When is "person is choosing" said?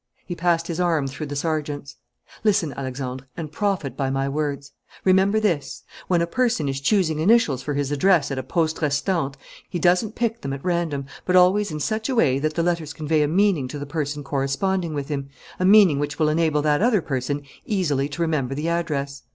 6.25-7.19